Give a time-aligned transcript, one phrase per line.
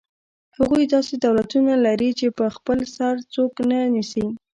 [0.57, 4.25] هغوی داسې دولتونه لري چې په خپل سر څوک نه نیسي.